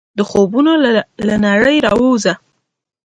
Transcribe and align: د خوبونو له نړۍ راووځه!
د 0.17 0.19
خوبونو 0.29 0.73
له 1.27 1.35
نړۍ 1.45 1.77
راووځه! 1.87 2.33